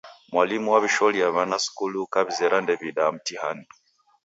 [0.31, 3.65] Mwalimu washolia wana wa skulu, ukawizera ndew'iida mtihani.